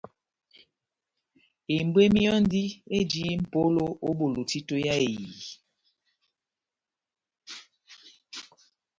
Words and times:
Ebwemi 1.77 2.19
yɔ́ndi 2.27 2.63
eji 2.97 3.23
mʼpolo 3.41 3.85
ó 4.07 4.09
bolo 4.17 4.41
títo 4.51 4.75
yá 4.85 4.93
ehiyi. 5.05 5.43